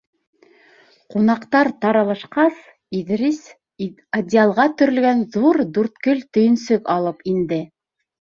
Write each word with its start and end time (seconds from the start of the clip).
Ҡунаҡтар 1.15 1.67
таралышҡас, 1.83 2.55
Иҙрис 3.01 3.43
одеялға 4.21 4.65
төрөлгән 4.81 5.21
ҙур 5.37 5.61
дүрткел 5.77 6.25
төйөнсөк 6.39 6.91
алып 6.97 7.21
инде. 7.35 7.63